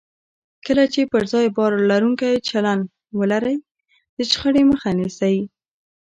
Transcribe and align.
کله 0.65 0.83
چې 0.93 1.01
پر 1.11 1.23
ځان 1.31 1.45
باور 1.55 1.73
لرونکی 1.89 2.43
چلند 2.49 2.83
ولرئ، 3.19 3.57
د 4.15 4.17
شخړې 4.31 4.63
مخه 4.71 4.89
نیسئ. 4.99 5.37